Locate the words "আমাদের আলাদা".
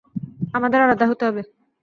0.53-1.05